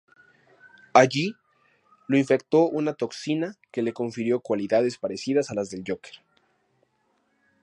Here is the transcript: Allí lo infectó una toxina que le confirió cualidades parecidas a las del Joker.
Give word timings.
Allí 0.93 1.35
lo 2.07 2.17
infectó 2.17 2.67
una 2.67 2.95
toxina 2.95 3.55
que 3.71 3.83
le 3.83 3.93
confirió 3.93 4.39
cualidades 4.39 4.97
parecidas 4.97 5.51
a 5.51 5.53
las 5.53 5.69
del 5.69 5.83
Joker. 5.87 6.15